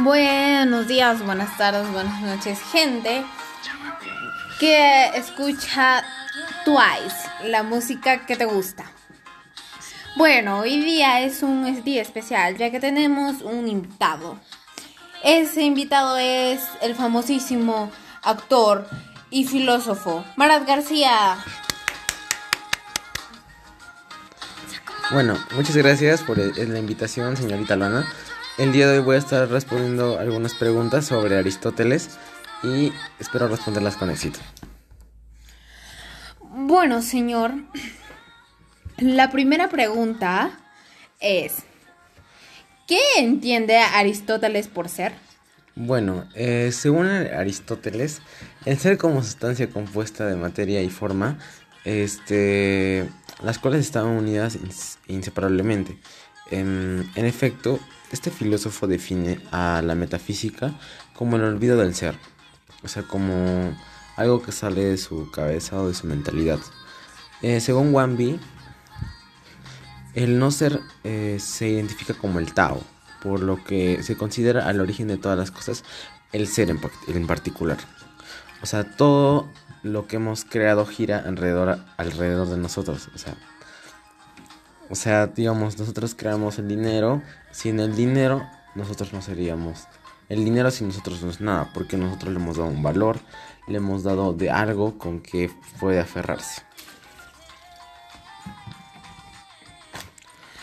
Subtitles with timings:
[0.00, 3.24] Buenos días, buenas tardes, buenas noches, gente
[4.60, 6.04] que escucha
[6.64, 8.84] Twice, la música que te gusta.
[10.16, 14.38] Bueno, hoy día es un día especial ya que tenemos un invitado.
[15.24, 17.90] Ese invitado es el famosísimo
[18.22, 18.88] actor
[19.30, 21.38] y filósofo Marat García.
[25.10, 28.06] Bueno, muchas gracias por la invitación, señorita Lana.
[28.58, 32.18] El día de hoy voy a estar respondiendo algunas preguntas sobre Aristóteles
[32.62, 34.38] y espero responderlas con éxito.
[36.42, 37.54] Bueno, señor,
[38.98, 40.50] la primera pregunta
[41.20, 41.62] es,
[42.86, 45.14] ¿qué entiende Aristóteles por ser?
[45.74, 48.20] Bueno, eh, según Aristóteles,
[48.66, 51.38] el ser como sustancia compuesta de materia y forma,
[51.86, 53.08] este,
[53.42, 54.58] las cuales están unidas
[55.06, 55.98] inseparablemente.
[56.50, 57.78] En, en efecto,
[58.10, 60.72] este filósofo define a la metafísica
[61.14, 62.16] como el olvido del ser,
[62.82, 63.76] o sea, como
[64.16, 66.58] algo que sale de su cabeza o de su mentalidad.
[67.42, 68.40] Eh, según Wambi,
[70.14, 72.82] el no ser eh, se identifica como el Tao,
[73.22, 75.84] por lo que se considera al origen de todas las cosas
[76.32, 77.78] el ser en, en particular.
[78.62, 79.48] O sea, todo
[79.82, 83.08] lo que hemos creado gira alrededor, de nosotros.
[83.14, 83.36] O sea,
[84.90, 87.22] o sea, digamos, nosotros creamos el dinero.
[87.50, 89.86] Sin el dinero, nosotros no seríamos.
[90.28, 93.18] El dinero sin nosotros no es nada, porque nosotros le hemos dado un valor,
[93.66, 96.62] le hemos dado de algo con que puede aferrarse.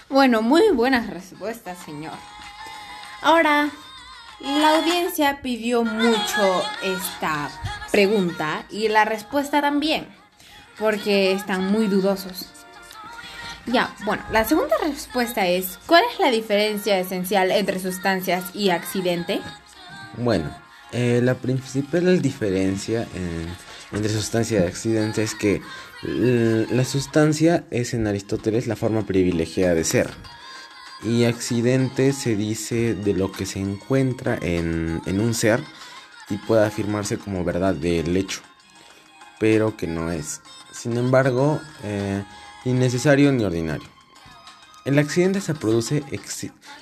[0.08, 2.14] Bueno, muy buenas respuestas, señor.
[3.22, 3.70] Ahora,
[4.40, 7.50] la audiencia pidió mucho esta
[7.96, 10.06] pregunta y la respuesta también,
[10.78, 12.48] porque están muy dudosos.
[13.68, 19.40] Ya, bueno, la segunda respuesta es, ¿cuál es la diferencia esencial entre sustancias y accidente?
[20.18, 20.54] Bueno,
[20.92, 23.08] eh, la principal diferencia
[23.94, 25.62] entre sustancia y accidente es que
[26.04, 30.10] la sustancia es en Aristóteles la forma privilegiada de ser.
[31.02, 35.62] Y accidente se dice de lo que se encuentra en, un ser
[36.30, 38.42] y puede afirmarse como verdad del hecho,
[39.40, 40.42] pero que no es.
[40.72, 42.24] Sin embargo, eh,
[42.66, 43.88] innecesario ni ordinario.
[44.86, 46.04] El accidente se produce,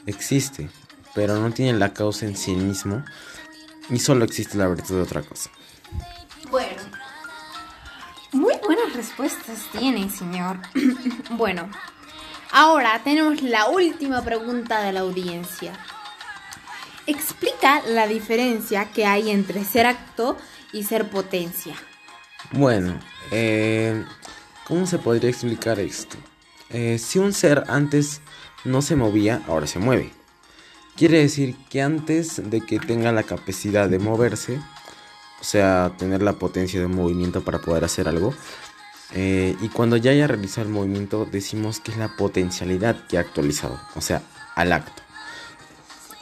[0.05, 0.69] existe,
[1.13, 3.03] pero no tiene la causa en sí mismo
[3.89, 5.49] y solo existe la virtud de otra cosa.
[6.49, 6.81] Bueno,
[8.31, 10.57] muy buenas respuestas tiene, señor.
[11.31, 11.69] bueno,
[12.51, 15.73] ahora tenemos la última pregunta de la audiencia.
[17.07, 20.37] Explica la diferencia que hay entre ser acto
[20.71, 21.75] y ser potencia.
[22.51, 22.99] Bueno,
[23.31, 24.03] eh,
[24.65, 26.15] ¿Cómo se podría explicar esto?
[26.69, 28.21] Eh, si un ser antes
[28.63, 30.13] no se movía, ahora se mueve.
[30.95, 34.61] Quiere decir que antes de que tenga la capacidad de moverse,
[35.41, 38.33] o sea, tener la potencia de movimiento para poder hacer algo,
[39.13, 43.21] eh, y cuando ya haya realizado el movimiento, decimos que es la potencialidad que ha
[43.21, 44.21] actualizado, o sea,
[44.55, 45.03] al acto.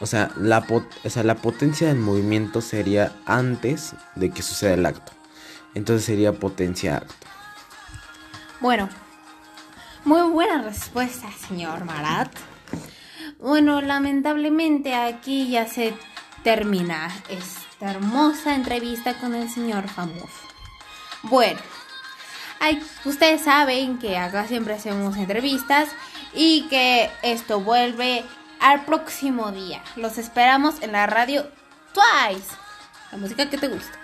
[0.02, 4.86] O sea, la, o sea, la potencia del movimiento sería antes de que suceda el
[4.86, 5.12] acto.
[5.76, 7.28] Entonces sería potencia acto.
[8.60, 8.90] Bueno,
[10.04, 12.32] muy buena respuesta, señor Marat.
[13.40, 15.94] Bueno, lamentablemente aquí ya se
[16.44, 20.28] termina esta hermosa entrevista con el señor famoso.
[21.24, 21.60] Bueno,
[23.06, 25.90] ustedes saben que acá siempre hacemos entrevistas
[26.34, 28.24] y que esto vuelve
[28.62, 29.84] al próximo día.
[29.98, 31.46] Los esperamos en la radio
[31.94, 32.56] Twice,
[33.12, 34.00] la música que te gusta.